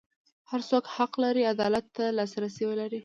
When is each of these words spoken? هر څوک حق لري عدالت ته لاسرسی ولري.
هر 0.51 0.61
څوک 0.69 0.83
حق 0.95 1.13
لري 1.23 1.43
عدالت 1.53 1.85
ته 1.95 2.05
لاسرسی 2.17 2.63
ولري. 2.67 2.99